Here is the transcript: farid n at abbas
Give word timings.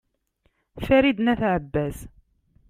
farid 0.85 1.17
n 1.21 1.27
at 1.33 1.41
abbas 1.53 1.97